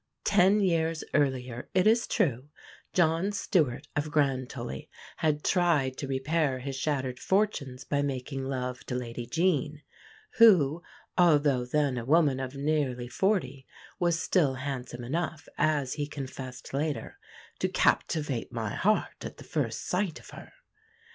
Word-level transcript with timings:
Ten 0.25 0.61
years 0.61 1.03
earlier, 1.13 1.69
it 1.75 1.85
is 1.85 2.07
true, 2.07 2.49
John 2.91 3.31
Stewart, 3.31 3.87
of 3.95 4.09
Grandtully, 4.09 4.89
had 5.17 5.43
tried 5.43 5.95
to 5.97 6.07
repair 6.07 6.57
his 6.57 6.75
shattered 6.75 7.19
fortunes 7.19 7.83
by 7.83 8.01
making 8.01 8.43
love 8.43 8.83
to 8.87 8.95
Lady 8.95 9.27
Jean, 9.27 9.83
who, 10.39 10.81
although 11.19 11.65
then 11.65 11.99
a 11.99 12.03
woman 12.05 12.39
of 12.39 12.55
nearly 12.55 13.07
forty, 13.09 13.67
was 13.99 14.19
still 14.19 14.55
handsome 14.55 15.03
enough, 15.03 15.47
as 15.55 15.93
he 15.93 16.07
confessed 16.07 16.73
later, 16.73 17.19
to 17.59 17.69
"captivate 17.69 18.51
my 18.51 18.73
heart 18.73 19.23
at 19.23 19.37
the 19.37 19.43
first 19.43 19.85
sight 19.85 20.19
of 20.19 20.31
her." 20.31 20.51